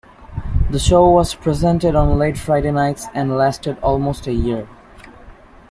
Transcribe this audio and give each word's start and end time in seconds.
The 0.71 0.79
show 0.79 1.07
was 1.11 1.35
presented 1.35 1.93
on 1.93 2.17
late 2.17 2.35
Friday 2.35 2.71
nights, 2.71 3.05
and 3.13 3.37
lasted 3.37 3.77
almost 3.83 4.25
a 4.25 4.33
year. 4.33 4.67